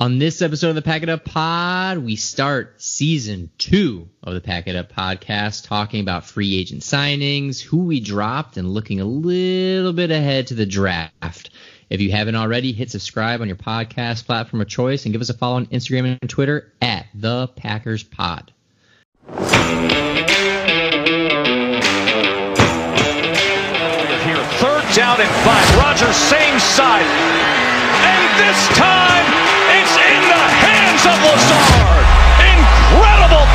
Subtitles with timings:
[0.00, 4.40] On this episode of the Pack It Up Pod, we start season two of the
[4.40, 9.04] Pack It Up podcast, talking about free agent signings, who we dropped, and looking a
[9.04, 11.50] little bit ahead to the draft.
[11.90, 15.30] If you haven't already, hit subscribe on your podcast platform of choice and give us
[15.30, 18.52] a follow on Instagram and Twitter at the Packers Pod.
[19.26, 19.36] Here,
[24.62, 25.76] third down and five.
[25.76, 27.02] Rodgers, same side.
[27.02, 29.47] And this time,
[31.06, 32.06] of Lazard.
[32.42, 33.46] Incredible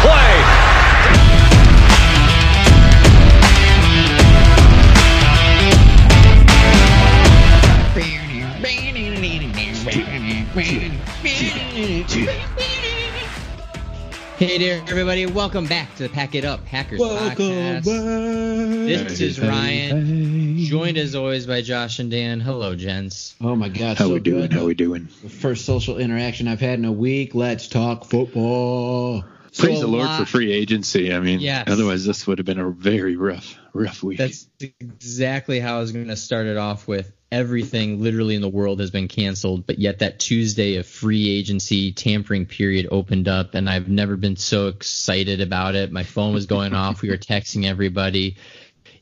[14.43, 15.25] Hey there, everybody.
[15.25, 17.85] Welcome back to the Pack It Up Hackers Welcome podcast.
[17.85, 18.88] back.
[18.88, 22.41] This is Ryan, joined as always by Josh and Dan.
[22.41, 23.35] Hello, gents.
[23.39, 24.41] Oh my God, How so we doing?
[24.41, 24.52] good.
[24.53, 25.07] How we doing?
[25.23, 27.33] The first social interaction I've had in a week.
[27.33, 29.23] Let's talk football.
[29.53, 31.13] So Praise a the Lord lot- for free agency.
[31.13, 31.69] I mean, Yes.
[31.69, 34.17] otherwise this would have been a very rough, rough week.
[34.17, 37.13] That's exactly how I was going to start it off with.
[37.34, 41.92] Everything literally in the world has been canceled, but yet that Tuesday of free agency
[41.92, 45.92] tampering period opened up, and I've never been so excited about it.
[45.92, 47.02] My phone was going off.
[47.02, 48.38] We were texting everybody.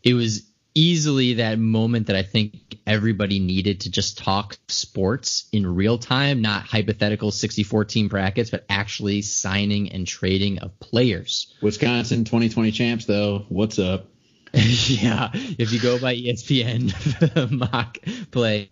[0.01, 5.67] It was easily that moment that I think everybody needed to just talk sports in
[5.67, 11.53] real time, not hypothetical 64 team brackets, but actually signing and trading of players.
[11.61, 13.45] Wisconsin 2020 champs, though.
[13.49, 14.10] What's up?
[14.53, 17.99] yeah, if you go by ESPN mock
[18.31, 18.69] play,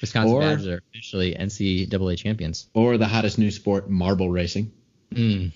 [0.00, 2.68] Wisconsin Or- Badgers are officially NCAA champions.
[2.74, 4.72] Or the hottest new sport, marble racing.
[5.12, 5.52] Mm.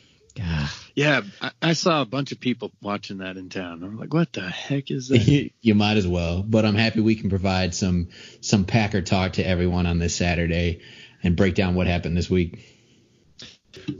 [0.95, 3.83] Yeah, I, I saw a bunch of people watching that in town.
[3.83, 5.51] I'm like, what the heck is that?
[5.61, 6.43] you might as well.
[6.43, 8.09] But I'm happy we can provide some
[8.41, 10.81] some Packer talk to everyone on this Saturday
[11.23, 12.61] and break down what happened this week.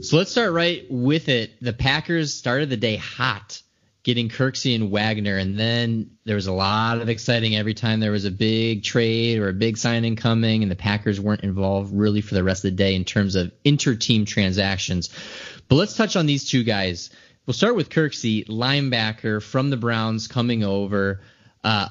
[0.01, 1.51] So let's start right with it.
[1.61, 3.61] The Packers started the day hot,
[4.03, 8.11] getting Kirksey and Wagner, and then there was a lot of exciting every time there
[8.11, 12.19] was a big trade or a big signing coming, and the Packers weren't involved really
[12.19, 15.09] for the rest of the day in terms of inter-team transactions.
[15.69, 17.11] But let's touch on these two guys.
[17.45, 21.21] We'll start with Kirksey, linebacker from the Browns coming over.
[21.63, 21.87] Uh,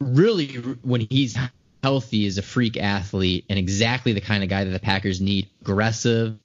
[0.00, 0.48] really,
[0.82, 1.36] when he's
[1.82, 5.48] healthy, is a freak athlete and exactly the kind of guy that the Packers need.
[5.62, 6.38] Aggressive,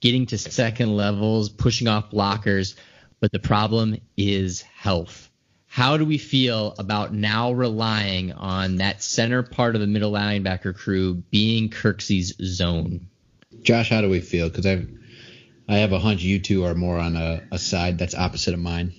[0.00, 2.74] getting to second levels, pushing off blockers.
[3.22, 5.30] But the problem is health.
[5.68, 10.74] How do we feel about now relying on that center part of the middle linebacker
[10.74, 13.06] crew being Kirksey's zone?
[13.62, 14.48] Josh, how do we feel?
[14.48, 14.84] Because I
[15.68, 18.60] I have a hunch you two are more on a, a side that's opposite of
[18.60, 18.92] mine.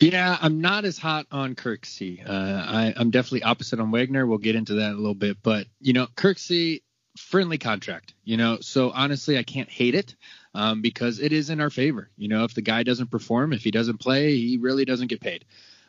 [0.00, 2.28] Yeah, I'm not as hot on Kirksey.
[2.28, 4.26] Uh, I, I'm definitely opposite on Wagner.
[4.26, 5.38] We'll get into that in a little bit.
[5.44, 6.82] But, you know, Kirksey,
[7.16, 10.14] friendly contract, you know, so honestly, I can't hate it
[10.58, 12.10] um, because it is in our favor.
[12.16, 15.20] You know, if the guy doesn't perform, if he doesn't play, he really doesn't get
[15.20, 15.44] paid.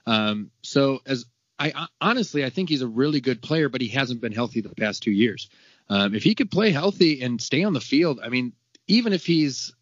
[0.06, 1.26] Um, so, as
[1.58, 4.70] I honestly, I think he's a really good player, but he hasn't been healthy the
[4.70, 5.50] past two years.
[5.90, 8.54] Um, if he could play healthy and stay on the field, I mean,
[8.88, 9.74] even if he's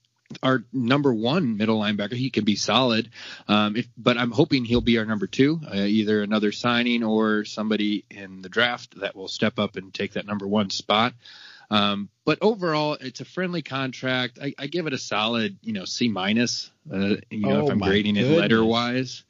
[0.44, 2.14] our number one middle linebacker.
[2.14, 3.10] He can be solid,
[3.48, 7.46] um, if, but I'm hoping he'll be our number two, uh, either another signing or
[7.46, 11.14] somebody in the draft that will step up and take that number one spot.
[11.70, 14.40] Um, but overall, it's a friendly contract.
[14.42, 16.72] I, I give it a solid, you know, C minus.
[16.92, 18.38] Uh, you know, Oh if I'm grading goodness.
[18.38, 19.24] it letter wise,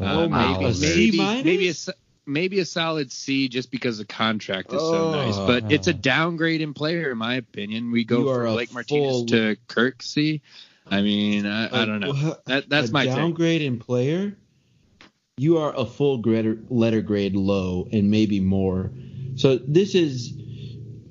[0.00, 0.80] Oh my maybe, goodness.
[0.80, 1.88] maybe, C maybe a s-
[2.26, 5.12] maybe a solid C just because the contract is so Oh.
[5.12, 5.36] nice.
[5.36, 7.92] But it's a downgrade in player, in my opinion.
[7.92, 10.40] We go You from a Blake Martinez full- to Kirksey.
[10.90, 12.36] I mean, I, I don't know.
[12.46, 13.14] That that's a my take.
[13.14, 14.36] downgrade in player.
[15.36, 18.90] You are a full grade, letter grade low and maybe more.
[19.36, 20.32] So this is,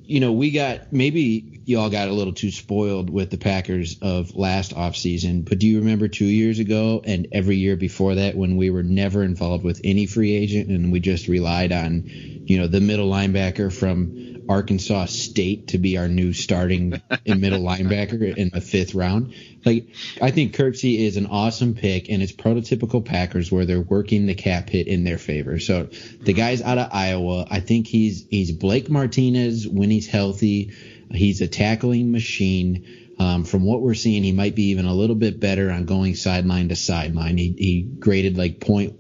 [0.07, 4.35] you know, we got maybe y'all got a little too spoiled with the Packers of
[4.35, 8.56] last offseason, but do you remember two years ago and every year before that when
[8.56, 12.68] we were never involved with any free agent and we just relied on, you know,
[12.68, 18.50] the middle linebacker from Arkansas State to be our new starting in middle linebacker in
[18.54, 19.33] the fifth round.
[19.66, 19.89] Like
[20.21, 24.36] I think Kirksey is an awesome pick, and it's prototypical Packers where they're working the
[24.36, 25.60] cap hit in their favor.
[25.60, 25.89] So
[26.21, 27.48] the guy's out of Iowa.
[27.50, 30.74] I think he's he's Blake Martinez when he's healthy.
[31.12, 33.04] He's a tackling machine.
[33.19, 36.13] Um, from what we're seeing, he might be even a little bit better on going
[36.13, 37.38] sideline to sideline.
[37.38, 38.95] He, he graded like point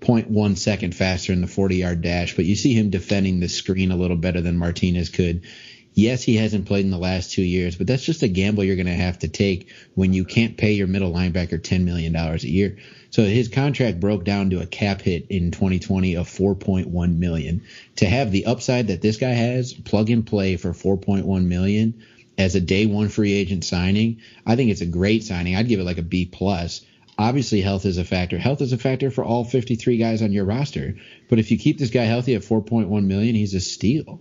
[0.00, 3.48] point one second faster in the 40 yard dash, but you see him defending the
[3.48, 5.42] screen a little better than Martinez could.
[5.94, 8.76] Yes, he hasn't played in the last two years, but that's just a gamble you're
[8.76, 12.36] going to have to take when you can't pay your middle linebacker $10 million a
[12.40, 12.76] year.
[13.08, 17.62] So his contract broke down to a cap hit in 2020 of 4.1 million.
[17.96, 22.02] To have the upside that this guy has, plug and play for 4.1 million
[22.36, 25.56] as a day one free agent signing, I think it's a great signing.
[25.56, 26.82] I'd give it like a B plus.
[27.18, 28.38] Obviously, health is a factor.
[28.38, 30.96] Health is a factor for all 53 guys on your roster.
[31.28, 34.20] But if you keep this guy healthy at 4.1 million, he's a steal.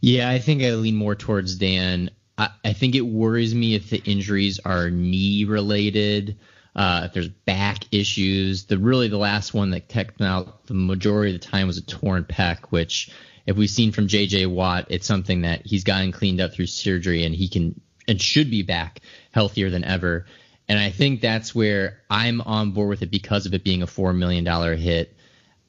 [0.00, 2.10] Yeah, I think I lean more towards Dan.
[2.36, 6.38] I, I think it worries me if the injuries are knee related.
[6.76, 11.34] Uh, if there's back issues, the really the last one that kept out the majority
[11.34, 13.10] of the time was a torn pec, which
[13.46, 14.46] if we've seen from J.J.
[14.46, 18.50] Watt, it's something that he's gotten cleaned up through surgery and he can and should
[18.50, 19.00] be back
[19.32, 20.26] healthier than ever.
[20.68, 23.86] And I think that's where I'm on board with it because of it being a
[23.86, 24.44] $4 million
[24.76, 25.14] hit.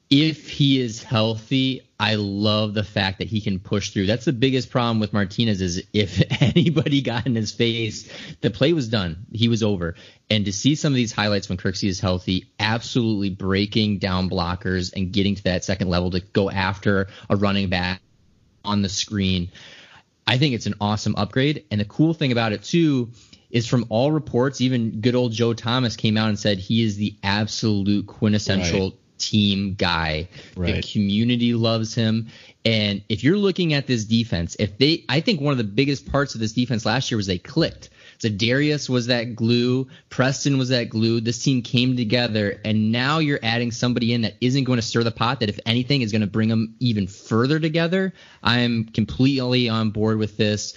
[0.09, 4.07] If he is healthy, I love the fact that he can push through.
[4.07, 8.11] That's the biggest problem with Martinez is if anybody got in his face,
[8.41, 9.25] the play was done.
[9.31, 9.95] He was over.
[10.29, 14.91] And to see some of these highlights when Kirksey is healthy, absolutely breaking down blockers
[14.93, 18.01] and getting to that second level to go after a running back
[18.65, 19.51] on the screen.
[20.25, 21.65] I think it's an awesome upgrade.
[21.69, 23.11] And the cool thing about it too
[23.49, 26.97] is from all reports, even good old Joe Thomas came out and said he is
[26.97, 28.99] the absolute quintessential right.
[29.17, 30.29] team guy.
[30.55, 30.75] Right.
[30.75, 32.27] The community loves him.
[32.65, 36.11] And if you're looking at this defense, if they, I think one of the biggest
[36.11, 37.89] parts of this defense last year was they clicked.
[38.19, 39.87] So Darius was that glue.
[40.09, 41.21] Preston was that glue.
[41.21, 45.03] This team came together, and now you're adding somebody in that isn't going to stir
[45.03, 45.39] the pot.
[45.39, 48.13] That if anything is going to bring them even further together.
[48.43, 50.73] I'm completely on board with this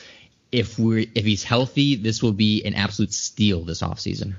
[0.52, 4.34] if we if he's healthy, this will be an absolute steal this offseason.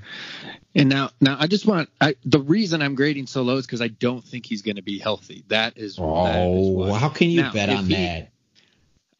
[0.76, 3.82] And now, now I just want I, the reason I'm grading so low is because
[3.82, 5.44] I don't think he's going to be healthy.
[5.48, 5.98] That is.
[5.98, 8.30] Oh, that is oh, how can you now, bet on he, that?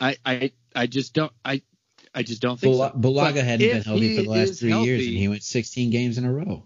[0.01, 1.63] I, I I just don't I
[2.15, 2.97] I just don't think Bul- so.
[2.97, 6.17] Bulaga hadn't been healthy for the last three healthy, years, and he went 16 games
[6.17, 6.63] in a row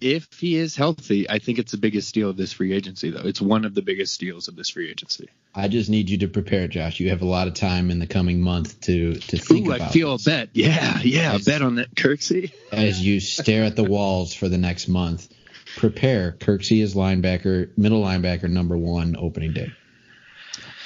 [0.00, 3.22] if he is healthy, I think it's the biggest steal of this free agency, though.
[3.24, 5.28] It's one of the biggest steals of this free agency.
[5.54, 7.00] I just need you to prepare, Josh.
[7.00, 9.88] You have a lot of time in the coming month to to think Ooh, about.
[9.88, 10.26] I feel this.
[10.26, 10.48] a bet.
[10.52, 12.52] Yeah, yeah, as, a bet on that Kirksey.
[12.72, 15.28] as you stare at the walls for the next month,
[15.76, 16.32] prepare.
[16.32, 19.72] Kirksey is linebacker, middle linebacker, number one, opening day.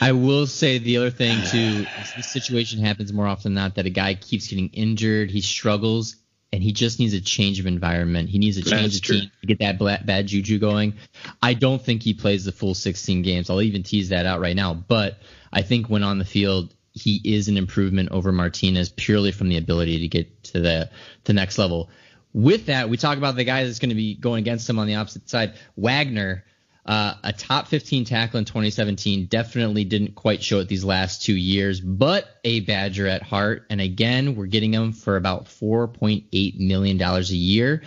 [0.00, 3.74] I will say the other thing too is this situation happens more often than not
[3.74, 6.16] that a guy keeps getting injured, he struggles,
[6.52, 8.28] and he just needs a change of environment.
[8.28, 10.94] He needs a change of team to get that bad, bad juju going.
[11.40, 13.50] I don't think he plays the full 16 games.
[13.50, 14.74] I'll even tease that out right now.
[14.74, 15.18] But
[15.52, 19.58] I think when on the field, he is an improvement over Martinez purely from the
[19.58, 20.90] ability to get to the
[21.24, 21.88] the next level.
[22.32, 24.88] With that, we talk about the guy that's going to be going against him on
[24.88, 25.54] the opposite side.
[25.76, 26.44] Wagner
[26.86, 31.36] uh, a top 15 tackle in 2017 definitely didn't quite show it these last two
[31.36, 33.66] years, but a Badger at heart.
[33.70, 37.82] And again, we're getting him for about $4.8 million a year.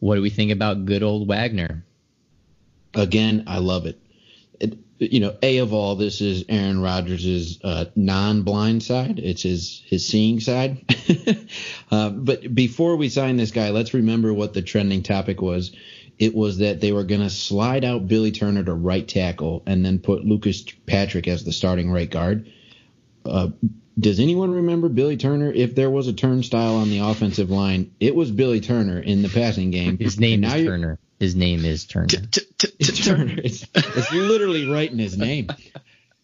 [0.00, 1.84] What do we think about good old Wagner?
[2.94, 3.98] Again, I love it.
[4.60, 9.18] it you know, A of all, this is Aaron Rodgers' uh, non-blind side.
[9.18, 10.84] It's his his seeing side.
[11.90, 15.72] uh, but before we sign this guy, let's remember what the trending topic was
[16.18, 19.84] it was that they were going to slide out Billy Turner to right tackle and
[19.84, 22.50] then put Lucas Patrick as the starting right guard.
[23.24, 23.48] Uh,
[23.98, 25.50] does anyone remember Billy Turner?
[25.52, 29.28] If there was a turnstile on the offensive line, it was Billy Turner in the
[29.28, 29.98] passing game.
[29.98, 30.98] His name is Turner.
[31.18, 32.08] His name is Turner.
[32.78, 33.34] It's Turner.
[33.42, 35.48] It's, it's literally right in his name.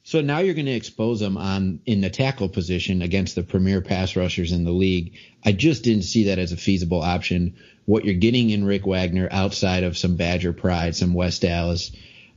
[0.04, 3.80] So now you're going to expose him on in the tackle position against the premier
[3.80, 5.14] pass rushers in the league.
[5.44, 7.56] I just didn't see that as a feasible option
[7.92, 11.92] what you're getting in Rick Wagner outside of some Badger pride, some West Dallas,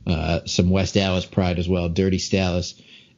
[0.06, 2.74] uh, some West Dallas pride as well, Dirty Dallas,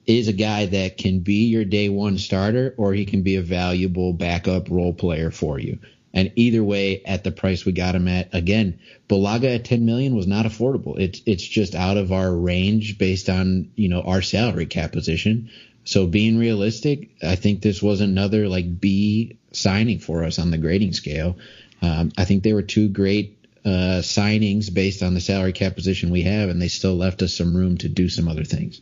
[0.07, 3.43] is a guy that can be your day one starter or he can be a
[3.43, 5.81] valuable backup role player for you.
[6.15, 8.79] And either way, at the price we got him at, again,
[9.09, 10.97] Bulaga at 10 million was not affordable.
[10.97, 15.51] It's it's just out of our range based on you know our salary cap position.
[15.85, 20.59] So being realistic, I think this was another like B signing for us on the
[20.59, 21.37] grading scale.
[21.83, 26.11] Um, I think they were two great uh, signings based on the salary cap position
[26.11, 28.81] we have, and they still left us some room to do some other things.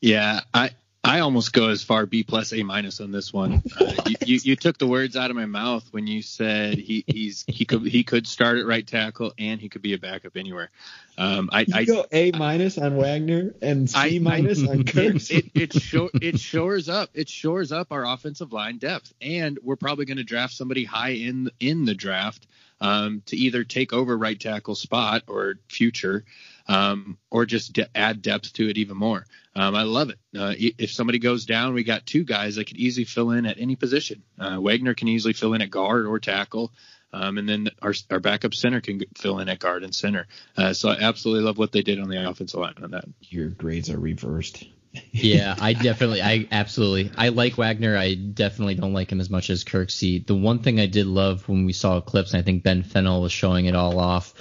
[0.00, 0.70] Yeah, I
[1.08, 3.62] I almost go as far B plus A minus on this one.
[3.80, 7.02] Uh, you, you, you, took the words out of my mouth when you said he
[7.06, 10.36] he's he could he could start at right tackle and he could be a backup
[10.36, 10.70] anywhere.
[11.16, 15.16] Um, I, you I go A minus on Wagner and C minus on Kirk.
[15.16, 19.76] It, it, it, it shores up it shores up our offensive line depth, and we're
[19.76, 22.46] probably going to draft somebody high in in the draft
[22.80, 26.24] um, to either take over right tackle spot or future.
[26.68, 29.24] Um, or just de- add depth to it even more.
[29.56, 30.18] Um, I love it.
[30.38, 33.58] Uh, if somebody goes down, we got two guys that could easily fill in at
[33.58, 34.22] any position.
[34.38, 36.72] Uh, Wagner can easily fill in at guard or tackle.
[37.12, 40.26] Um, and then our, our backup center can fill in at guard and center.
[40.56, 43.04] Uh, so I absolutely love what they did on the offensive line on that.
[43.22, 44.64] Your grades are reversed.
[45.12, 47.96] yeah, I definitely, I absolutely, I like Wagner.
[47.96, 50.26] I definitely don't like him as much as Kirksey.
[50.26, 53.22] The one thing I did love when we saw clips, and I think Ben Fennell
[53.22, 54.34] was showing it all off.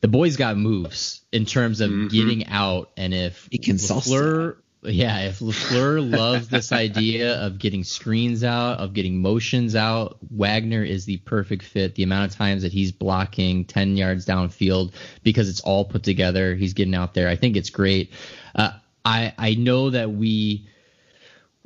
[0.00, 2.08] The boys got moves in terms of mm-hmm.
[2.08, 7.84] getting out, and if he can LaFleur, yeah, if LaFleur loves this idea of getting
[7.84, 11.94] screens out, of getting motions out, Wagner is the perfect fit.
[11.94, 16.54] The amount of times that he's blocking 10 yards downfield because it's all put together,
[16.54, 17.28] he's getting out there.
[17.28, 18.12] I think it's great.
[18.54, 18.72] Uh,
[19.04, 20.68] I I know that we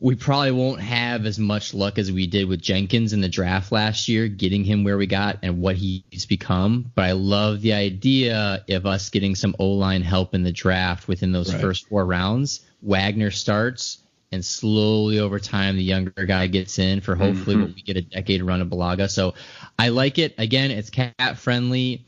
[0.00, 3.70] we probably won't have as much luck as we did with Jenkins in the draft
[3.70, 6.90] last year, getting him where we got and what he's become.
[6.94, 11.06] But I love the idea of us getting some O line help in the draft
[11.06, 11.60] within those right.
[11.60, 12.60] first four rounds.
[12.80, 13.98] Wagner starts,
[14.32, 17.64] and slowly over time, the younger guy gets in for hopefully mm-hmm.
[17.66, 19.10] what we get a decade run of Bulaga.
[19.10, 19.34] So
[19.78, 20.34] I like it.
[20.38, 22.06] Again, it's cap friendly.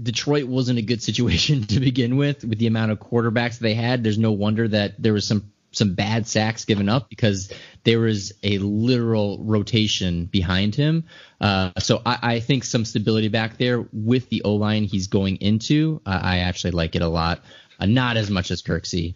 [0.00, 4.04] Detroit wasn't a good situation to begin with, with the amount of quarterbacks they had.
[4.04, 7.52] There's no wonder that there was some some bad sacks given up because
[7.84, 11.04] there was a literal rotation behind him.
[11.40, 15.36] Uh, so I, I, think some stability back there with the O line he's going
[15.36, 16.00] into.
[16.06, 17.42] Uh, I actually like it a lot.
[17.80, 19.14] Uh, not as much as Kirksey,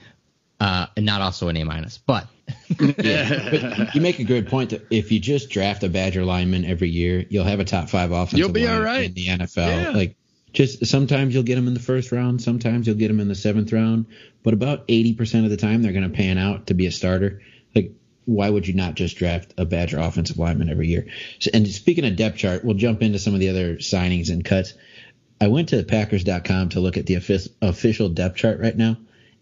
[0.59, 2.27] uh, and not also an A minus, but.
[2.99, 6.65] yeah, but you make a good point that if you just draft a Badger lineman
[6.65, 9.05] every year, you'll have a top five offensive you'll be all right.
[9.05, 9.83] in the NFL.
[9.83, 9.91] Yeah.
[9.91, 10.17] Like
[10.53, 13.35] just sometimes you'll get them in the first round, sometimes you'll get them in the
[13.35, 14.07] seventh round,
[14.43, 17.43] but about 80% of the time they're going to pan out to be a starter.
[17.75, 17.93] Like,
[18.25, 21.07] why would you not just draft a Badger offensive lineman every year?
[21.39, 24.45] So, and speaking of depth chart, we'll jump into some of the other signings and
[24.45, 24.75] cuts.
[25.41, 27.17] I went to Packers.com to look at the
[27.61, 28.97] official depth chart right now,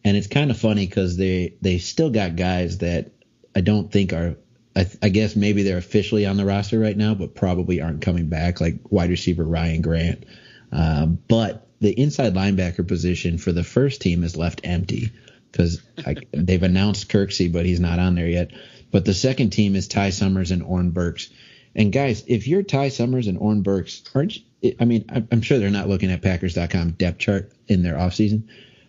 [0.04, 3.12] and it's kind of funny because they they still got guys that
[3.54, 4.36] I don't think are.
[4.76, 8.28] I, I guess maybe they're officially on the roster right now, but probably aren't coming
[8.28, 10.24] back, like wide receiver Ryan Grant
[10.72, 15.12] um, but the inside linebacker position for the first team is left empty
[15.52, 15.82] because
[16.32, 18.52] they've announced Kirksey, but he's not on there yet.
[18.90, 21.30] But the second team is Ty Summers and Oren Burks.
[21.74, 25.58] And guys, if you're Ty Summers and Oren Burks, aren't you, I mean, I'm sure
[25.58, 28.44] they're not looking at Packers.com depth chart in their offseason.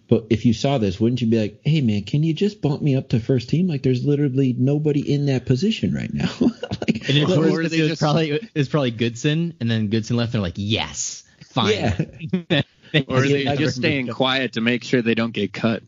[0.08, 2.82] But if you saw this, wouldn't you be like, hey, man, can you just bump
[2.82, 3.68] me up to first team?
[3.68, 6.30] Like, there's literally nobody in that position right now.
[6.40, 10.28] like, and it, was, it was probably it was probably Goodson, and then Goodson left,
[10.28, 11.25] and they're like, yes
[11.56, 12.46] fine.
[12.50, 12.62] Yeah.
[13.08, 15.82] or are they just staying quiet to make sure they don't get cut?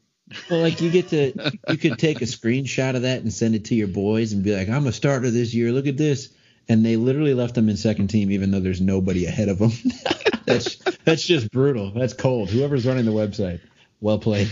[0.50, 3.66] Well, like you get to, you could take a screenshot of that and send it
[3.66, 5.72] to your boys and be like, "I'm a starter this year.
[5.72, 6.34] Look at this."
[6.70, 9.72] And they literally left them in second team, even though there's nobody ahead of them.
[10.46, 11.92] that's that's just brutal.
[11.92, 12.50] That's cold.
[12.50, 13.62] Whoever's running the website,
[14.02, 14.52] well played.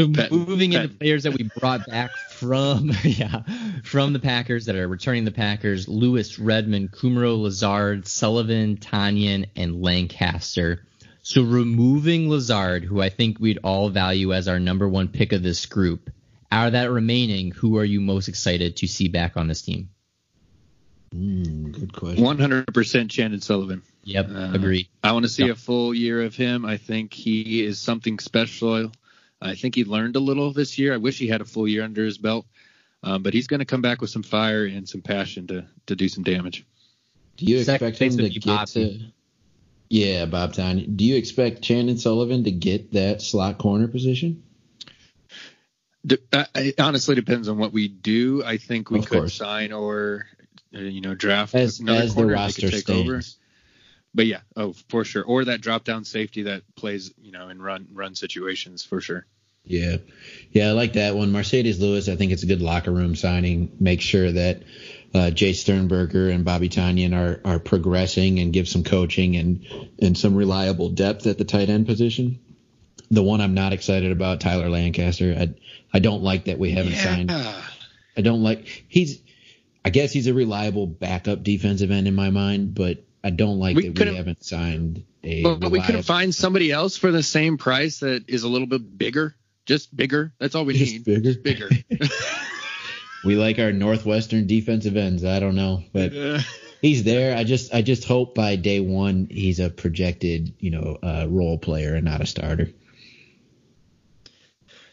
[0.00, 3.42] So moving into players that we brought back from yeah
[3.84, 9.82] from the Packers that are returning the Packers: Lewis, Redmond, Kumerow, Lazard, Sullivan, Tonyan, and
[9.82, 10.84] Lancaster.
[11.22, 15.42] So removing Lazard, who I think we'd all value as our number one pick of
[15.42, 16.10] this group,
[16.50, 19.90] out of that remaining, who are you most excited to see back on this team?
[21.14, 22.24] Mm, good question.
[22.24, 23.82] One hundred percent Chandon Sullivan.
[24.04, 24.88] Yep, uh, agreed.
[25.04, 25.56] I want to see yep.
[25.56, 26.64] a full year of him.
[26.64, 28.92] I think he is something special.
[29.40, 30.92] I think he learned a little this year.
[30.92, 32.46] I wish he had a full year under his belt,
[33.02, 35.96] um, but he's going to come back with some fire and some passion to to
[35.96, 36.66] do some damage.
[37.36, 39.00] Do you expect him to get to?
[39.88, 40.96] Yeah, Bob Tonyan.
[40.96, 44.44] Do you expect Chandon Sullivan to get that slot corner position?
[46.32, 48.42] Uh, it honestly depends on what we do.
[48.44, 49.34] I think we of could course.
[49.34, 50.26] sign or
[50.74, 53.08] uh, you know draft as, another as corner the roster take stands.
[53.08, 53.20] over
[54.14, 55.24] but yeah, oh for sure.
[55.24, 59.26] Or that drop down safety that plays, you know, in run run situations for sure.
[59.64, 59.98] Yeah,
[60.52, 61.32] yeah, I like that one.
[61.32, 63.76] Marcedes Lewis, I think it's a good locker room signing.
[63.78, 64.62] Make sure that
[65.14, 69.64] uh, Jace Sternberger and Bobby Tonyan are are progressing and give some coaching and
[70.00, 72.40] and some reliable depth at the tight end position.
[73.10, 75.36] The one I'm not excited about, Tyler Lancaster.
[75.38, 75.54] I
[75.92, 77.04] I don't like that we haven't yeah.
[77.04, 77.30] signed.
[78.16, 79.20] I don't like he's.
[79.82, 83.76] I guess he's a reliable backup defensive end in my mind, but I don't like
[83.76, 85.42] we that we haven't signed a.
[85.42, 88.66] But, but we couldn't find somebody else for the same price that is a little
[88.66, 89.34] bit bigger.
[89.66, 90.32] Just bigger.
[90.38, 91.04] That's all we just need.
[91.04, 91.20] Bigger.
[91.20, 91.68] Just bigger.
[93.24, 95.24] we like our Northwestern defensive ends.
[95.24, 96.12] I don't know, but
[96.80, 97.36] he's there.
[97.36, 101.58] I just I just hope by day one he's a projected you know uh, role
[101.58, 102.68] player and not a starter.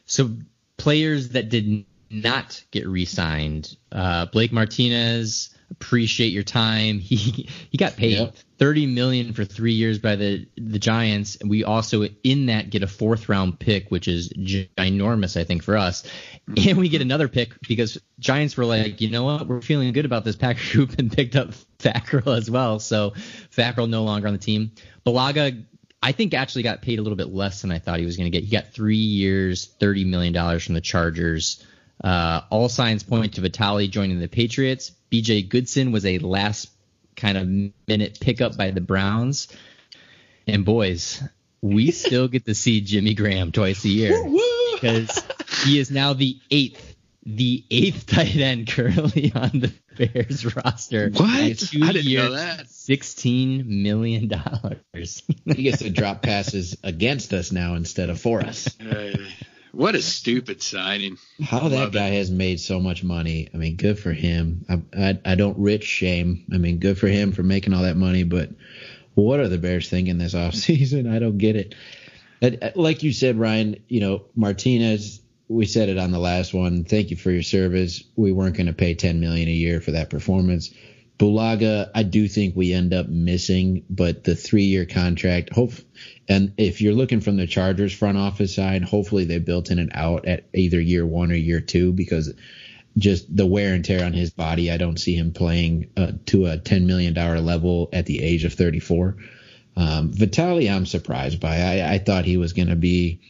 [0.05, 0.31] So
[0.77, 3.75] players that did not get re-signed.
[3.91, 6.99] Uh, Blake Martinez, appreciate your time.
[7.07, 8.35] He he got paid Yep.
[8.57, 12.83] thirty million for three years by the the Giants, and we also in that get
[12.83, 16.03] a fourth round pick, which is ginormous, I think, for us.
[16.47, 20.05] And we get another pick because Giants were like, you know what, we're feeling good
[20.05, 21.49] about this Packer group and picked up
[21.79, 22.79] Fackrell as well.
[22.79, 23.11] So
[23.55, 24.71] Fackrell no longer on the team.
[25.05, 25.65] Bulaga,
[26.01, 28.31] I think actually got paid a little bit less than I thought he was going
[28.31, 28.45] to get.
[28.45, 31.65] He got three years, thirty million dollars from the Chargers.
[32.03, 34.91] Uh, all signs point to Vitale joining the Patriots.
[35.09, 35.43] B.J.
[35.43, 36.69] Goodson was a last
[37.15, 37.47] kind of
[37.87, 39.47] minute pickup by the Browns.
[40.45, 41.23] And boys,
[41.61, 44.23] we still get to see Jimmy Graham twice a year
[44.73, 45.23] because
[45.63, 51.09] he is now the eighth, the eighth tight end currently on the Bears roster.
[51.09, 51.57] What?
[51.57, 52.69] Two I didn't know that.
[52.69, 55.23] Sixteen million dollars.
[55.45, 58.69] He gets to drop passes against us now instead of for us.
[59.77, 61.19] What a stupid signing.
[61.39, 63.47] How that guy has made so much money.
[63.53, 64.65] I mean, good for him.
[64.67, 66.45] I, I I don't rich shame.
[66.51, 68.23] I mean, good for him for making all that money.
[68.23, 68.49] But
[69.13, 71.07] what are the Bears thinking this offseason?
[71.07, 71.75] I don't get it.
[72.41, 75.21] Uh, Like you said, Ryan, you know Martinez.
[75.47, 76.83] We said it on the last one.
[76.83, 78.03] Thank you for your service.
[78.15, 80.73] We weren't going to pay 10 million a year for that performance.
[81.17, 85.51] Bulaga, I do think we end up missing, but the three-year contract.
[85.51, 85.73] Hope,
[86.27, 89.91] and if you're looking from the Chargers front office side, hopefully they built in and
[89.95, 92.33] out at either year one or year two because
[92.97, 94.71] just the wear and tear on his body.
[94.71, 98.53] I don't see him playing uh, to a $10 million level at the age of
[98.53, 99.17] 34.
[99.75, 101.57] Um, Vitale, I'm surprised by.
[101.57, 103.21] I, I thought he was going to be.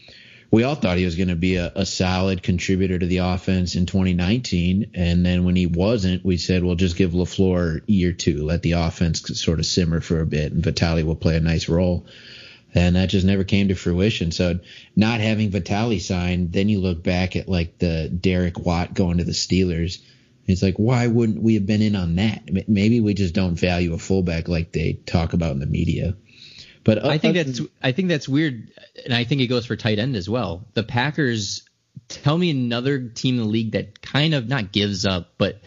[0.49, 3.75] We all thought he was going to be a, a solid contributor to the offense
[3.75, 8.43] in 2019, and then when he wasn't, we said, "Well, just give LaFleur year two,
[8.43, 11.67] let the offense sort of simmer for a bit, and Vitale will play a nice
[11.67, 12.05] role."
[12.73, 14.31] And that just never came to fruition.
[14.31, 14.59] So,
[14.95, 19.23] not having Vitale signed, then you look back at like the Derek Watt going to
[19.23, 19.99] the Steelers.
[20.47, 22.69] It's like, why wouldn't we have been in on that?
[22.69, 26.15] Maybe we just don't value a fullback like they talk about in the media.
[26.87, 28.71] But I think that's I think that's weird,
[29.03, 30.65] and I think it goes for tight end as well.
[30.73, 31.63] The Packers.
[32.07, 35.59] Tell me another team in the league that kind of not gives up, but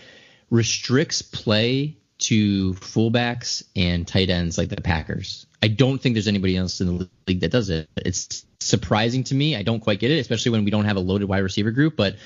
[0.49, 5.45] restricts play to fullbacks and tight ends like the Packers.
[5.63, 7.91] I don't think there's anybody else in the league that does it.
[7.97, 9.57] It's surprising to me.
[9.57, 11.97] I don't quite get it, especially when we don't have a loaded wide receiver group.
[11.97, 12.17] But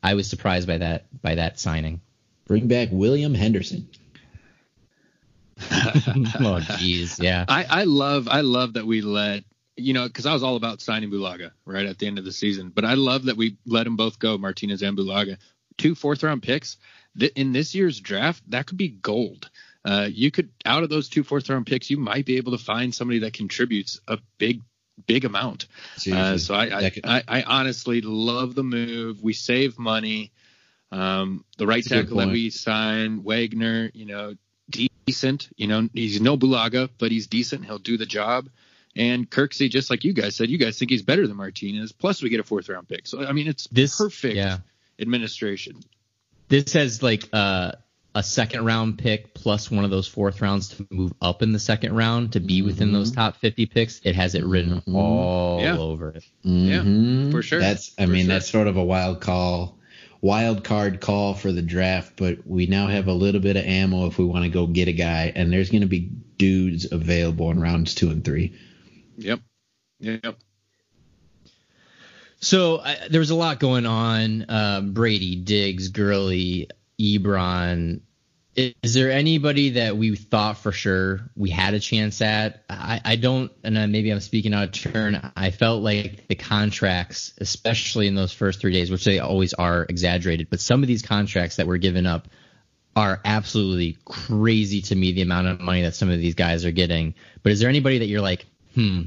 [0.00, 2.02] I was surprised by that by that signing.
[2.46, 3.88] bring back William Henderson.
[5.60, 7.44] oh, jeez, yeah.
[7.48, 9.44] I, I love I love that we let
[9.76, 12.32] you know because I was all about signing Bulaga right at the end of the
[12.32, 15.38] season, but I love that we let them both go, Martinez and Bulaga,
[15.78, 16.76] two fourth round picks.
[17.18, 19.50] Th- in this year's draft, that could be gold.
[19.84, 22.62] Uh, you could out of those two fourth round picks, you might be able to
[22.62, 24.62] find somebody that contributes a big
[25.06, 25.66] big amount.
[26.10, 29.22] Uh, so I I, I I honestly love the move.
[29.22, 30.32] We save money.
[30.92, 34.34] Um, the right tackle that we signed, Wagner, you know,
[35.06, 35.48] decent.
[35.56, 37.64] You know, he's no Bulaga, but he's decent.
[37.64, 38.48] He'll do the job.
[38.96, 41.92] And Kirksey, just like you guys said, you guys think he's better than Martinez.
[41.92, 43.06] Plus, we get a fourth round pick.
[43.06, 44.58] So I mean, it's This perfect Yeah.
[45.00, 45.80] administration.
[46.48, 47.72] This has like uh,
[48.14, 51.58] a second round pick plus one of those fourth rounds to move up in the
[51.58, 54.00] second round to be within those top 50 picks.
[54.04, 55.76] It has it written all Yeah.
[55.78, 56.24] over it.
[56.46, 57.32] Mhm.
[57.32, 57.58] for sure.
[57.60, 58.34] That's I For mean sure.
[58.34, 59.78] that's sort of a wild call,
[60.24, 62.14] wild card call for the draft.
[62.16, 64.88] But we now have a little bit of ammo if we want to go get
[64.88, 68.58] a guy, and there's going to be dudes available in rounds two and three.
[69.18, 69.40] Yep.
[70.00, 70.38] Yep.
[72.40, 74.46] So I, there was a lot going on.
[74.48, 78.00] Um, Brady, Diggs, Gurley, Ebron.
[78.56, 82.62] Is, there anybody that we thought for sure we had a chance at?
[82.70, 85.32] I, I don't, and maybe I'm speaking out of turn.
[85.36, 89.84] I felt like the contracts, especially in those first three days, which they always are
[89.88, 92.28] exaggerated, but some of these contracts that were given up
[92.94, 95.12] are absolutely crazy to me.
[95.12, 97.14] The amount of money that some of these guys are getting.
[97.42, 99.02] But is there anybody that you're like, hmm,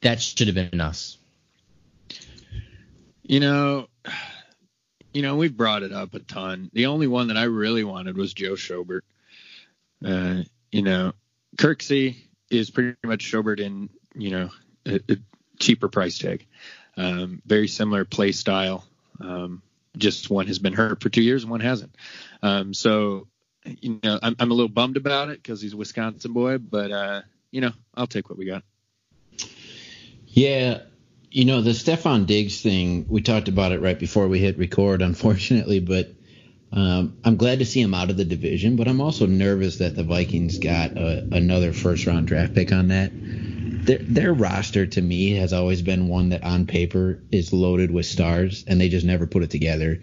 [0.00, 1.18] that should have been us?
[3.22, 3.88] You know,
[5.18, 6.70] you know, we've brought it up a ton.
[6.74, 9.00] The only one that I really wanted was Joe Schobert.
[10.04, 11.12] Uh, you know,
[11.56, 12.18] Kirksey
[12.52, 14.50] is pretty much Schobert in, you know,
[14.86, 15.16] a, a
[15.58, 16.46] cheaper price tag.
[16.96, 18.86] Um, very similar play style.
[19.20, 19.60] Um,
[19.96, 21.96] just one has been hurt for two years and one hasn't.
[22.40, 23.26] Um, so,
[23.64, 26.92] you know, I'm, I'm a little bummed about it because he's a Wisconsin boy, but,
[26.92, 28.62] uh, you know, I'll take what we got.
[30.28, 30.82] Yeah,
[31.30, 33.06] you know the Stefon Diggs thing.
[33.08, 36.10] We talked about it right before we hit record, unfortunately, but.
[36.70, 39.96] Um, I'm glad to see him out of the division, but I'm also nervous that
[39.96, 43.10] the Vikings got a, another first round draft pick on that.
[43.14, 48.04] Their, their roster to me has always been one that on paper is loaded with
[48.04, 50.02] stars, and they just never put it together.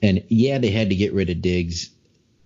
[0.00, 1.90] And yeah, they had to get rid of Diggs.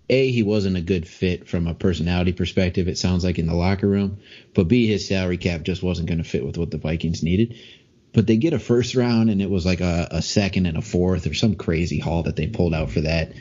[0.08, 3.54] A, he wasn't a good fit from a personality perspective, it sounds like in the
[3.54, 4.18] locker room.
[4.54, 7.54] But B, his salary cap just wasn't going to fit with what the Vikings needed.
[8.12, 10.83] But they get a first round, and it was like a, a second and a
[10.83, 13.33] fourth or some crazy haul that they pulled out for that.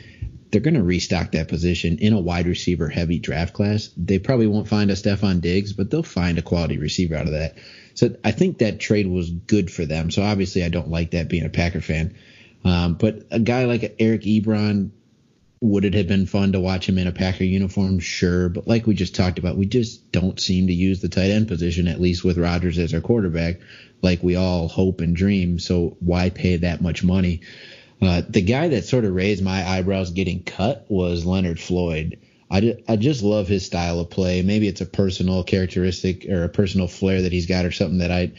[0.50, 3.90] They're going to restock that position in a wide receiver heavy draft class.
[3.96, 7.32] They probably won't find a Stefon Diggs, but they'll find a quality receiver out of
[7.32, 7.56] that.
[7.94, 10.10] So I think that trade was good for them.
[10.10, 12.14] So obviously, I don't like that being a Packer fan.
[12.64, 14.90] Um, but a guy like Eric Ebron,
[15.62, 18.00] would it have been fun to watch him in a Packer uniform?
[18.00, 18.48] Sure.
[18.48, 21.46] But like we just talked about, we just don't seem to use the tight end
[21.46, 23.60] position, at least with Rodgers as our quarterback,
[24.02, 25.60] like we all hope and dream.
[25.60, 27.42] So why pay that much money?
[28.02, 32.18] Uh, the guy that sort of raised my eyebrows getting cut was Leonard Floyd.
[32.50, 34.42] I, just, I just love his style of play.
[34.42, 38.10] Maybe it's a personal characteristic or a personal flair that he's got or something that
[38.10, 38.32] I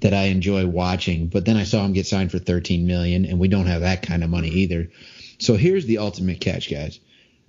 [0.00, 1.26] that I enjoy watching.
[1.26, 4.02] But then I saw him get signed for 13 million and we don't have that
[4.02, 4.88] kind of money either.
[5.38, 7.00] So here's the ultimate catch, guys.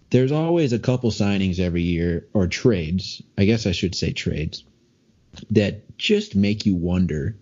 [0.09, 3.21] There's always a couple signings every year or trades.
[3.37, 4.63] I guess I should say trades
[5.51, 7.35] that just make you wonder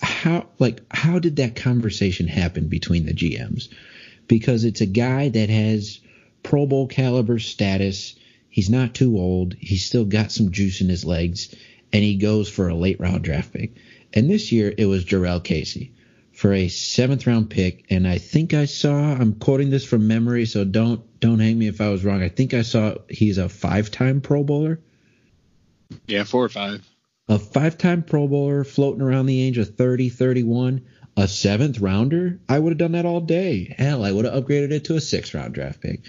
[0.00, 3.68] how like how did that conversation happen between the GMs?
[4.26, 6.00] Because it's a guy that has
[6.42, 8.16] Pro Bowl caliber status
[8.54, 9.56] He's not too old.
[9.58, 11.52] He's still got some juice in his legs,
[11.92, 13.72] and he goes for a late round draft pick.
[14.12, 15.90] And this year it was Jurrell Casey
[16.44, 17.86] for a seventh round pick.
[17.88, 21.68] And I think I saw I'm quoting this from memory, so don't don't hang me
[21.68, 22.22] if I was wrong.
[22.22, 24.78] I think I saw he's a five time Pro Bowler.
[26.06, 26.86] Yeah, four or five.
[27.30, 30.84] A five time Pro Bowler floating around the age of 30, 31.
[31.16, 32.40] A seventh rounder?
[32.46, 33.74] I would have done that all day.
[33.78, 36.02] Hell, I would have upgraded it to a six round draft pick.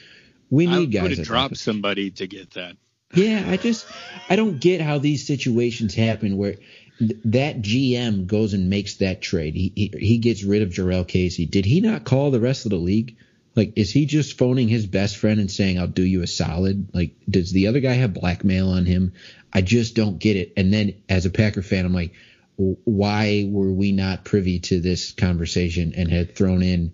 [0.50, 1.00] We need I guys.
[1.00, 2.76] I would have dropped somebody to get that.
[3.14, 3.88] Yeah, I just
[4.30, 6.56] I don't get how these situations happen where
[7.00, 9.56] that GM goes and makes that trade.
[9.56, 11.46] He, he he gets rid of Jurrell Casey.
[11.46, 13.18] Did he not call the rest of the league?
[13.56, 16.90] Like, is he just phoning his best friend and saying, "I'll do you a solid"?
[16.94, 19.14] Like, does the other guy have blackmail on him?
[19.52, 20.54] I just don't get it.
[20.58, 22.14] And then, as a Packer fan, I'm like,
[22.58, 26.94] why were we not privy to this conversation and had thrown in?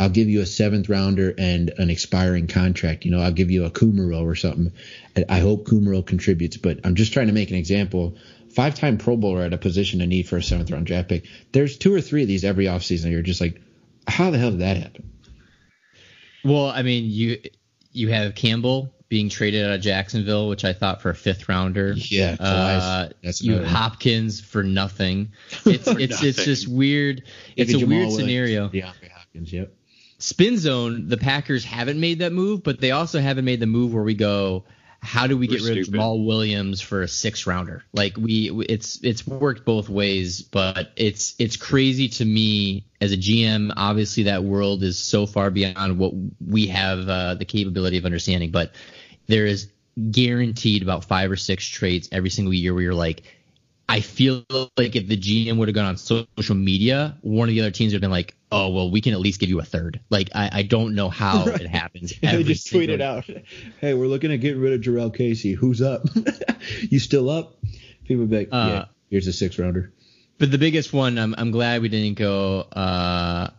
[0.00, 3.04] I'll give you a seventh rounder and an expiring contract.
[3.04, 4.72] You know, I'll give you a Kumerow or something.
[5.28, 8.16] I hope Kumerow contributes, but I'm just trying to make an example.
[8.54, 11.26] Five time Pro Bowler at a position of need for a seventh round draft pick.
[11.52, 13.10] There's two or three of these every offseason.
[13.10, 13.60] You're just like,
[14.06, 15.10] how the hell did that happen?
[16.44, 17.38] Well, I mean, you
[17.92, 21.92] you have Campbell being traded out of Jacksonville, which I thought for a fifth rounder.
[21.96, 25.32] Yeah, uh, you Hopkins for nothing.
[25.64, 26.28] It's for it's nothing.
[26.28, 27.22] it's just weird.
[27.56, 28.68] It's a weird scenario.
[28.68, 29.72] DeAndre Hopkins, yep
[30.22, 33.92] spin zone, the Packers haven't made that move, but they also haven't made the move
[33.92, 34.64] where we go,
[35.02, 35.88] how do we We're get rid stupid.
[35.88, 37.84] of Jamaal Williams for a six rounder?
[37.92, 43.16] Like we, it's it's worked both ways, but it's it's crazy to me as a
[43.16, 43.72] GM.
[43.76, 46.12] Obviously, that world is so far beyond what
[46.46, 48.52] we have uh, the capability of understanding.
[48.52, 48.74] But
[49.26, 49.70] there is
[50.10, 53.24] guaranteed about five or six trades every single year where you're like,
[53.92, 54.42] I feel
[54.78, 57.92] like if the GM would have gone on social media, one of the other teams
[57.92, 60.00] would have been like, "Oh, well, we can at least give you a third.
[60.08, 61.60] Like, I, I don't know how right.
[61.60, 62.14] it happens.
[62.22, 63.28] they just tweeted out,
[63.82, 65.52] "Hey, we're looking at getting rid of Jurrell Casey.
[65.52, 66.06] Who's up?
[66.80, 67.58] you still up?"
[68.06, 69.92] People be like, uh, "Yeah, here's a six rounder."
[70.38, 73.50] But the biggest one, I'm I'm glad we didn't go uh,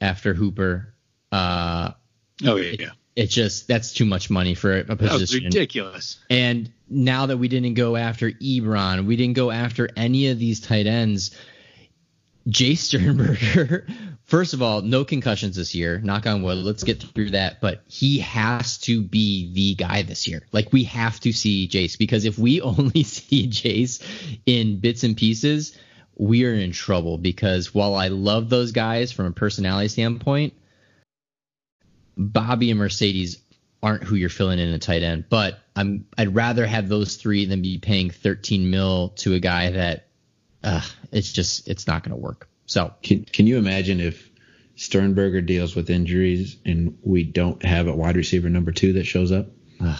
[0.00, 0.94] after Hooper.
[1.30, 1.90] Uh,
[2.46, 5.18] oh yeah, yeah it just that's too much money for a position.
[5.18, 6.18] That's ridiculous.
[6.28, 10.60] And now that we didn't go after Ebron, we didn't go after any of these
[10.60, 11.36] tight ends.
[12.48, 13.86] Jace Sternberger,
[14.24, 15.98] first of all, no concussions this year.
[16.00, 16.58] Knock on wood.
[16.58, 17.60] Let's get through that.
[17.60, 20.42] But he has to be the guy this year.
[20.52, 24.02] Like we have to see Jace because if we only see Jace
[24.44, 25.78] in bits and pieces,
[26.16, 27.16] we are in trouble.
[27.16, 30.52] Because while I love those guys from a personality standpoint,
[32.16, 33.38] Bobby and Marcedes
[33.84, 35.26] aren't who you're filling in a tight end.
[35.28, 39.70] But I'm I'd rather have those three than be paying 13 mil to a guy
[39.72, 40.08] that
[40.64, 40.80] uh,
[41.12, 42.48] it's just it's not going to work.
[42.66, 44.30] So can can you imagine if
[44.76, 49.30] Sternberger deals with injuries and we don't have a wide receiver number two that shows
[49.30, 49.48] up?
[49.80, 49.98] Uh,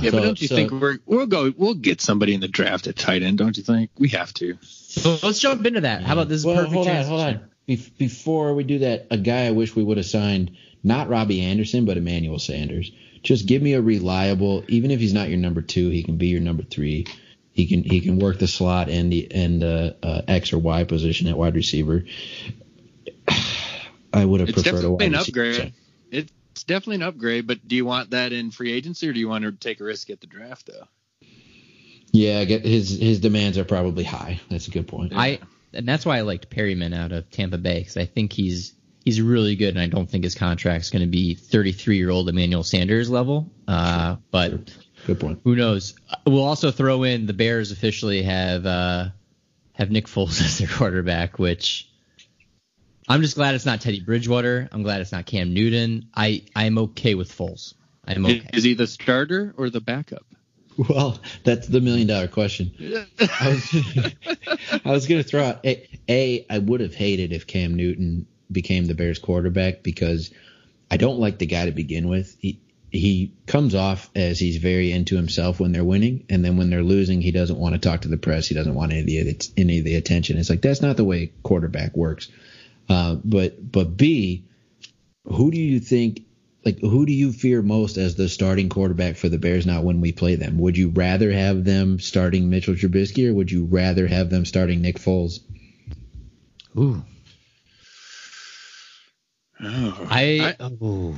[0.00, 2.48] yeah, so, but don't you so, think we're we'll go we'll get somebody in the
[2.48, 3.38] draft at tight end?
[3.38, 4.56] Don't you think we have to?
[4.62, 6.02] So let's jump into that.
[6.02, 6.44] How about this?
[6.44, 7.50] Well, hold on, hold on.
[7.66, 11.84] Before we do that, a guy I wish we would have signed not Robbie Anderson,
[11.84, 12.92] but Emmanuel Sanders.
[13.22, 16.28] Just give me a reliable, even if he's not your number two, he can be
[16.28, 17.06] your number three.
[17.52, 20.84] He can he can work the slot and the and the uh, X or Y
[20.84, 22.04] position at wide receiver.
[24.12, 25.72] I would have it's preferred a wide an upgrade.
[26.10, 29.28] It's definitely an upgrade, but do you want that in free agency or do you
[29.28, 30.86] want to take a risk at the draft though?
[32.12, 34.40] Yeah, his his demands are probably high.
[34.48, 35.12] That's a good point.
[35.14, 35.40] I
[35.76, 39.20] and that's why I liked Perriman out of Tampa Bay because I think he's he's
[39.20, 42.64] really good, and I don't think his contract's going to be 33 year old Emmanuel
[42.64, 43.50] Sanders level.
[43.68, 44.70] Uh, but
[45.06, 45.40] Good point.
[45.44, 45.94] who knows?
[46.26, 49.08] We'll also throw in the Bears officially have uh,
[49.72, 51.88] have Nick Foles as their quarterback, which
[53.08, 54.68] I'm just glad it's not Teddy Bridgewater.
[54.72, 56.08] I'm glad it's not Cam Newton.
[56.14, 57.74] I I'm okay with Foles.
[58.06, 58.50] I'm okay.
[58.52, 60.26] Is he the starter or the backup?
[60.90, 62.72] Well, that's the million dollar question.
[63.18, 64.12] I was,
[64.84, 66.46] I was going to throw out a, a.
[66.50, 70.30] I would have hated if Cam Newton became the Bears quarterback because
[70.90, 72.36] I don't like the guy to begin with.
[72.38, 72.60] He
[72.90, 76.82] he comes off as he's very into himself when they're winning, and then when they're
[76.82, 78.46] losing, he doesn't want to talk to the press.
[78.46, 80.38] He doesn't want any of the any of the attention.
[80.38, 82.28] It's like that's not the way quarterback works.
[82.88, 84.44] Uh, but but B,
[85.24, 86.25] who do you think?
[86.66, 90.00] Like, who do you fear most as the starting quarterback for the Bears now when
[90.00, 90.58] we play them?
[90.58, 94.82] Would you rather have them starting Mitchell Trubisky or would you rather have them starting
[94.82, 95.38] Nick Foles?
[96.76, 97.02] Ooh,
[99.62, 101.16] Oh, I, I ooh.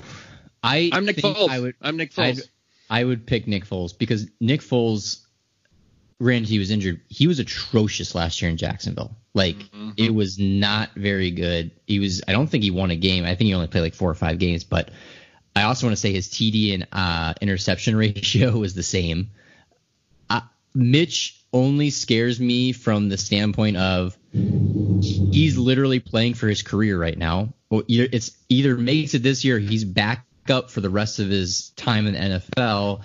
[0.62, 1.48] I I'm Nick think Foles.
[1.48, 2.48] I would I'm Nick I'd- Foles.
[2.90, 5.20] I would pick Nick Foles because Nick Foles,
[6.22, 9.16] granted he was injured, he was atrocious last year in Jacksonville.
[9.34, 9.90] Like Mm-hmm.
[9.96, 11.70] it was not very good.
[11.86, 12.22] He was.
[12.28, 13.24] I don't think he won a game.
[13.24, 14.64] I think he only played like four or five games.
[14.64, 14.90] But
[15.58, 19.30] I also want to say his TD and uh, interception ratio was the same.
[20.30, 20.40] Uh,
[20.74, 27.16] Mitch only scares me from the standpoint of he's literally playing for his career right
[27.16, 27.54] now.
[27.70, 32.06] It's either makes it this year, he's back up for the rest of his time
[32.06, 33.02] in the NFL,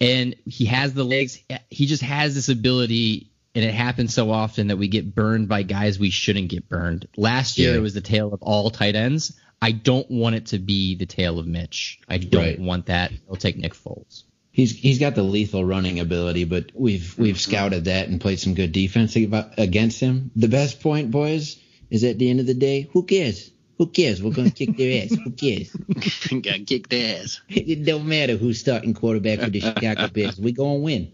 [0.00, 1.38] and he has the legs.
[1.70, 5.62] He just has this ability, and it happens so often that we get burned by
[5.62, 7.06] guys we shouldn't get burned.
[7.16, 7.76] Last year Yeah.
[7.78, 9.38] it was the tale of all tight ends.
[9.62, 12.00] I don't want it to be the tale of Mitch.
[12.08, 12.58] I don't Right.
[12.60, 13.12] want that.
[13.30, 14.24] I'll take Nick Foles.
[14.50, 18.54] He's he's got the lethal running ability, but we've we've scouted that and played some
[18.54, 20.30] good defense against him.
[20.36, 21.56] The best point, boys,
[21.90, 23.50] is at the end of the day, who cares?
[23.78, 24.22] Who cares?
[24.22, 25.14] We're gonna kick their ass.
[25.24, 25.70] Who cares?
[26.42, 27.40] Got kicked ass.
[27.48, 30.38] It don't matter who's starting quarterback for the Chicago Bears.
[30.38, 31.10] We gonna win.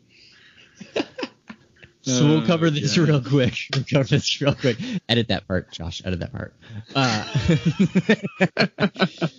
[2.19, 3.09] So we'll cover Oh, this God.
[3.09, 3.55] real quick.
[3.75, 4.77] We'll cover this real quick.
[5.09, 6.03] Edit that part, Josh.
[6.05, 6.55] Edit that part.
[6.95, 7.25] Uh,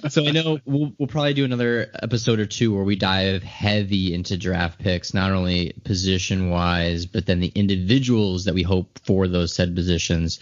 [0.10, 4.14] so I know we'll, we'll probably do another episode or two where we dive heavy
[4.14, 9.28] into draft picks, not only position wise, but then the individuals that we hope for
[9.28, 10.40] those said positions.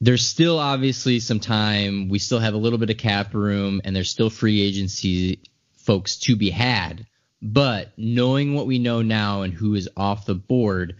[0.00, 2.08] There's still obviously some time.
[2.08, 5.40] We still have a little bit of cap room, and there's still free agency
[5.76, 7.06] folks to be had.
[7.42, 10.96] But knowing what we know now and who is off the board,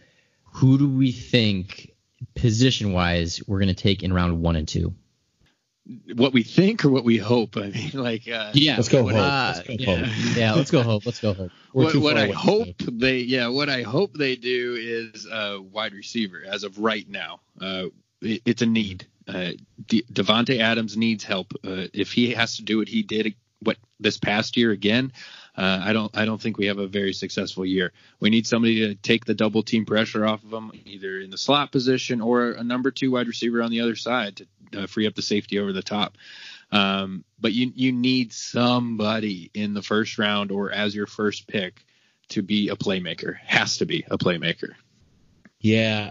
[0.57, 1.93] who do we think
[2.35, 4.95] position wise we're going to take in round one and two?
[6.17, 7.57] What we think or what we hope.
[7.57, 9.23] I mean, like, uh, Yeah, Let's go what- hope.
[9.25, 9.97] Uh, Let's go yeah.
[9.97, 10.09] hope.
[10.37, 11.07] yeah, let's go hope.
[11.07, 11.53] Let's go hope.
[11.73, 12.33] We're what what I away.
[12.33, 17.09] hope they yeah what I hope they do is uh, wide receiver as of right
[17.09, 17.41] now.
[17.61, 17.87] Uh,
[18.21, 19.07] it, it's a need.
[19.29, 19.51] Uh,
[19.87, 21.53] De- Davante Adams needs help.
[21.65, 25.13] Uh, if he has to do what he did what this past year again,
[25.57, 27.93] uh, I don't I don't think we have a very successful year.
[28.21, 31.39] We need somebody to take the double team pressure off of them, either in the
[31.39, 34.37] slot position or a number two wide receiver on the other side
[34.73, 36.17] to uh, free up the safety over the top.
[36.73, 41.85] Um, but you you need somebody in the first round or as your first pick
[42.31, 43.37] to be a playmaker.
[43.39, 44.71] Has to be a playmaker.
[45.61, 46.11] Yeah,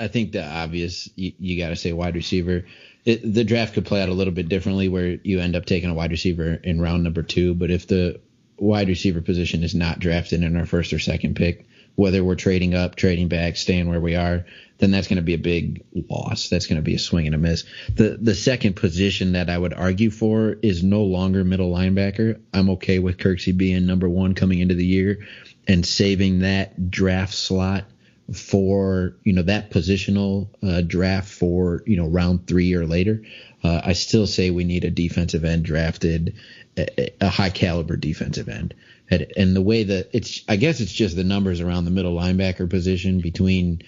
[0.00, 2.64] I think the obvious you, you got to say wide receiver.
[3.04, 5.90] It, the draft could play out a little bit differently, where you end up taking
[5.90, 7.54] a wide receiver in round number two.
[7.54, 8.20] But if the
[8.58, 12.74] wide receiver position is not drafted in our first or second pick, whether we're trading
[12.74, 14.44] up, trading back, staying where we are,
[14.78, 16.48] then that's going to be a big loss.
[16.48, 17.64] That's going to be a swing and a miss.
[17.94, 22.40] The the second position that I would argue for is no longer middle linebacker.
[22.54, 25.26] I'm okay with Kirksey being number one coming into the year
[25.66, 27.84] and saving that draft slot
[28.32, 33.22] for you know that positional uh, draft for you know round three or later.
[33.62, 36.36] Uh, I still say we need a defensive end drafted,
[36.78, 38.74] a, high caliber defensive end.
[39.10, 42.14] And, and the way that it's, I guess it's just the numbers around the middle
[42.14, 43.82] linebacker position between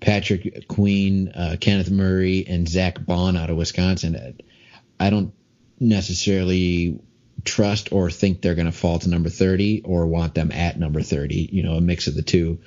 [0.00, 4.38] Patrick Queen, uh, Kenneth Murray, and Zack Baun out of Wisconsin.
[5.00, 5.32] I don't
[5.80, 7.00] necessarily
[7.44, 11.02] trust or think they're going to fall to number 30 or want them at number
[11.02, 12.60] 30, you know, a mix of the two.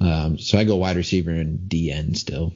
[0.00, 2.54] Um, so I go wide receiver and DN still.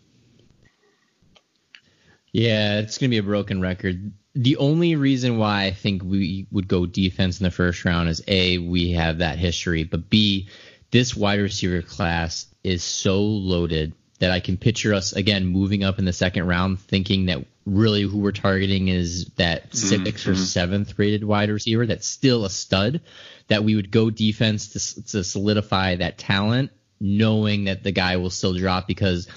[2.32, 4.12] Yeah, it's going to be a broken record.
[4.34, 8.22] The only reason why I think we would go defense in the first round is
[8.26, 10.48] A, we have that history, but B,
[10.90, 15.98] this wide receiver class is so loaded that I can picture us again moving up
[15.98, 20.04] in the second round thinking that really who we're targeting is that mm-hmm.
[20.04, 23.00] 6th or seventh rated wide receiver that's still a stud,
[23.48, 26.70] that we would go defense to, to solidify that talent,
[27.00, 29.28] knowing that the guy will still drop because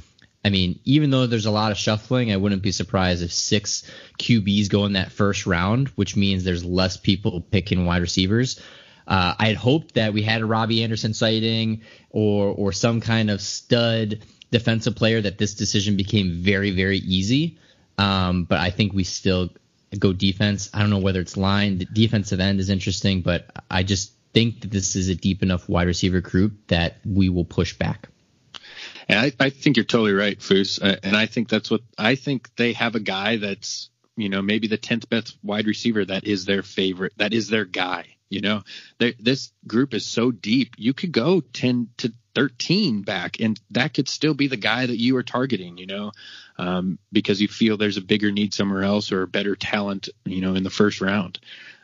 [0.45, 3.89] I mean, even though there's a lot of shuffling, I wouldn't be surprised if six
[4.19, 8.59] QBs go in that first round, which means there's less people picking wide receivers.
[9.07, 13.29] Uh, I had hoped that we had a Robbie Anderson sighting or or some kind
[13.29, 14.19] of stud
[14.51, 17.57] defensive player that this decision became very very easy.
[17.97, 19.49] Um, but I think we still
[19.97, 20.69] go defense.
[20.73, 21.79] I don't know whether it's line.
[21.79, 25.67] The defensive end is interesting, but I just think that this is a deep enough
[25.67, 28.09] wide receiver group that we will push back.
[29.07, 30.81] And I, I think you're totally right, Foose.
[30.81, 34.41] Uh, and I think that's what I think they have a guy that's, you know,
[34.41, 38.17] maybe the 10th best wide receiver that is their favorite, that is their guy.
[38.29, 38.63] You know,
[38.97, 40.73] they, this group is so deep.
[40.77, 44.99] You could go 10 to 13 back, and that could still be the guy that
[44.99, 46.11] you are targeting, you know,
[46.57, 50.55] um, because you feel there's a bigger need somewhere else or better talent, you know,
[50.55, 51.39] in the first round.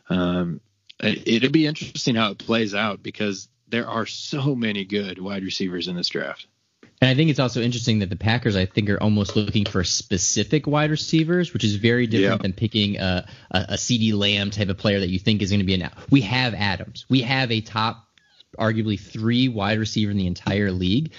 [0.09, 0.59] Um,
[0.99, 5.43] it, it'd be interesting how it plays out because there are so many good wide
[5.43, 6.45] receivers in this draft.
[7.01, 9.83] And I think it's also interesting that the Packers, I think, are almost looking for
[9.83, 12.43] specific wide receivers, which is very different yeah.
[12.43, 15.59] than picking a, a, a CeeDee Lamb type of player that you think is going
[15.59, 15.89] to be an.
[16.09, 17.05] We have Adams.
[17.09, 18.07] We have a top,
[18.57, 21.11] arguably three wide receiver in the entire league.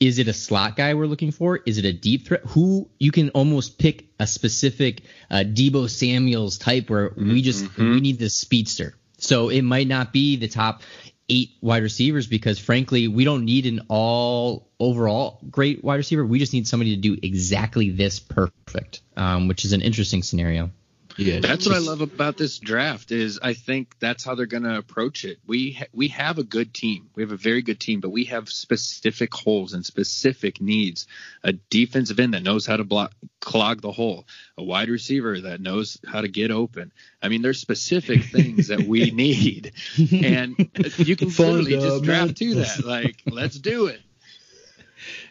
[0.00, 1.60] Is it a slot guy we're looking for?
[1.64, 2.42] Is it a deep threat?
[2.48, 7.90] Who you can almost pick a specific uh, Deebo Samuel's type where we just mm-hmm.
[7.92, 8.94] we need this speedster.
[9.18, 10.82] So it might not be the top
[11.28, 16.24] eight wide receivers because frankly we don't need an all overall great wide receiver.
[16.24, 20.70] We just need somebody to do exactly this perfect, um, which is an interesting scenario.
[21.16, 24.64] Yeah, that's what I love about this draft is I think that's how they're going
[24.64, 25.38] to approach it.
[25.46, 27.08] We ha- we have a good team.
[27.14, 31.06] We have a very good team, but we have specific holes and specific needs.
[31.44, 34.26] A defensive end that knows how to block clog the hole,
[34.58, 36.92] a wide receiver that knows how to get open.
[37.22, 40.56] I mean, there's specific things that we need, and
[40.96, 42.84] you can literally just draft to that.
[42.84, 44.00] Like, let's do it.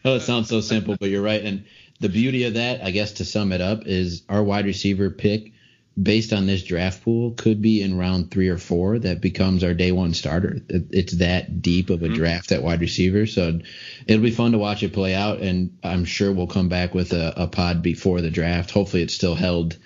[0.06, 1.44] Oh, it sounds so simple, but you're right.
[1.44, 1.66] And
[2.00, 5.53] the beauty of that, I guess, to sum it up, is our wide receiver pick
[6.02, 9.76] based on this draft pool could be in round three or four that becomes our
[9.76, 10.58] day one starter.
[10.68, 12.16] It's that deep of a mm-hmm.
[12.16, 13.28] draft at wide receiver.
[13.28, 13.60] So
[14.08, 15.40] it'll be fun to watch it play out.
[15.40, 18.72] And I'm sure we'll come back with a, a pod before the draft.
[18.72, 19.78] Hopefully it's still held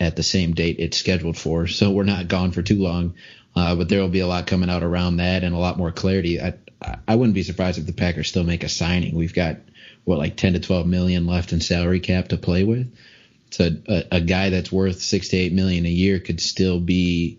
[0.00, 1.68] at the same date it's scheduled for.
[1.68, 3.14] So we're not gone for too long.
[3.54, 5.92] Uh, but there will be a lot coming out around that and a lot more
[5.92, 6.40] clarity.
[6.40, 6.54] I,
[7.06, 9.14] I wouldn't be surprised if the Packers still make a signing.
[9.14, 9.58] We've got
[10.04, 12.92] what like 10 to 12 million left in salary cap to play with.
[13.52, 17.38] So a, a guy that's worth six to eight million a year could still be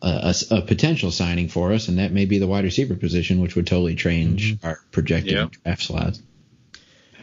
[0.00, 3.40] a, a, a, potential signing for us, and that may be the wide receiver position,
[3.40, 4.66] which would totally change mm-hmm.
[4.66, 5.50] our projected yep.
[5.50, 6.22] draft slots.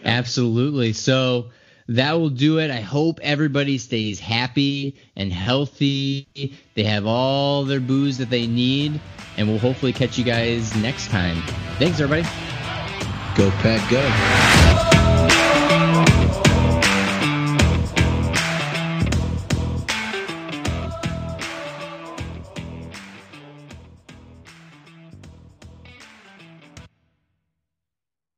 [0.04, 0.94] Absolutely.
[0.94, 1.52] So
[1.88, 2.72] that will do it.
[2.72, 6.28] I hope everybody stays happy and healthy.
[6.74, 9.00] They have all their booze that they need,
[9.38, 11.42] and we'll hopefully catch you guys next time.
[11.78, 12.28] Thanks, everybody.
[13.36, 15.45] Go Pack, go.